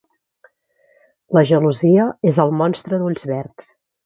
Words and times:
La 1.37 1.43
gelosia 1.51 2.09
és 2.33 2.41
el 2.47 2.55
monstre 2.63 3.01
d'ulls 3.05 3.29
verdsr 3.35 3.71